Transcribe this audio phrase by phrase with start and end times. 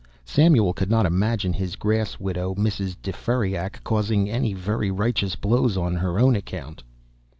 [0.25, 2.95] Samuel could not imagine his grass widow, Mrs.
[3.03, 6.81] De Ferriac, causing any very righteous blows on her own account.